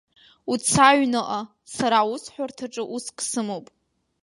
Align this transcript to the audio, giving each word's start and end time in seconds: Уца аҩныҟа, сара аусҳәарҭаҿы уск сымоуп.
Уца 0.51 0.83
аҩныҟа, 0.91 1.39
сара 1.75 1.95
аусҳәарҭаҿы 1.99 2.83
уск 2.95 3.17
сымоуп. 3.29 3.67